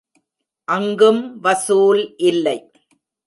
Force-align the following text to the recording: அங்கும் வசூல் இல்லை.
அங்கும் 0.67 1.21
வசூல் 1.39 2.01
இல்லை. 2.23 2.57